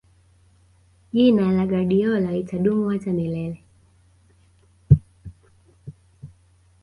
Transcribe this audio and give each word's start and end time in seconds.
jina 1.13 1.51
la 1.51 1.65
guardiola 1.67 2.29
litadumu 2.31 2.89
hata 2.89 3.11
milele 3.13 3.61